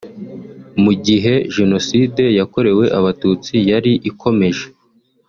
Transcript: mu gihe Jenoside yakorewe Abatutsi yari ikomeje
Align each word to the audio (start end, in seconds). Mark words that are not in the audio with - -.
mu 0.83 0.93
gihe 1.05 1.33
Jenoside 1.55 2.23
yakorewe 2.39 2.83
Abatutsi 2.99 3.55
yari 3.69 3.91
ikomeje 4.09 4.65